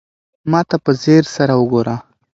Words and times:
ما 0.51 0.61
ته 0.69 0.75
په 0.83 0.91
ځير 1.03 1.23
سره 1.35 1.53
وگوره. 1.61 1.95